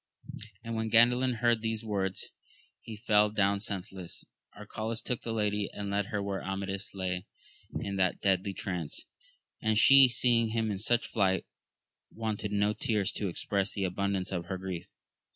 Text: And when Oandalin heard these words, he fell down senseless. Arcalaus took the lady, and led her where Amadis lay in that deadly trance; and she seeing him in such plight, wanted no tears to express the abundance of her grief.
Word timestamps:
And 0.63 0.73
when 0.73 0.89
Oandalin 0.89 1.35
heard 1.41 1.61
these 1.61 1.85
words, 1.85 2.31
he 2.79 2.97
fell 2.97 3.29
down 3.29 3.59
senseless. 3.59 4.25
Arcalaus 4.57 4.99
took 5.03 5.21
the 5.21 5.31
lady, 5.31 5.69
and 5.71 5.91
led 5.91 6.07
her 6.07 6.23
where 6.23 6.41
Amadis 6.43 6.95
lay 6.95 7.27
in 7.75 7.97
that 7.97 8.19
deadly 8.19 8.55
trance; 8.55 9.05
and 9.61 9.77
she 9.77 10.07
seeing 10.07 10.47
him 10.47 10.71
in 10.71 10.79
such 10.79 11.11
plight, 11.11 11.45
wanted 12.09 12.51
no 12.51 12.73
tears 12.73 13.11
to 13.13 13.27
express 13.27 13.73
the 13.73 13.83
abundance 13.83 14.31
of 14.31 14.45
her 14.45 14.57
grief. 14.57 14.87